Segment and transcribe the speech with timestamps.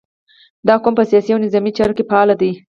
[0.67, 2.51] •دا قوم په سیاسي او نظامي چارو کې فعال دی.